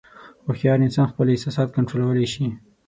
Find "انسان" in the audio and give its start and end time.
0.85-1.05